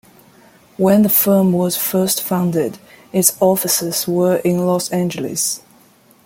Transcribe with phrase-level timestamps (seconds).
[0.77, 2.79] When the firm was first founded
[3.13, 5.61] its offices were in Los Angeles.